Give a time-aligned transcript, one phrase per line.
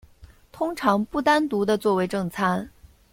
[0.51, 2.67] 通常不单独地作为正餐。